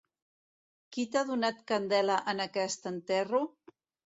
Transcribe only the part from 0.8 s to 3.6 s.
Qui t'ha donat candela en aquest enterro?